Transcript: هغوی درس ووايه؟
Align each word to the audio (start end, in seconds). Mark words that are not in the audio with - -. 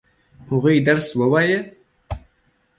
هغوی 0.49 0.77
درس 0.87 1.07
ووايه؟ 1.19 1.59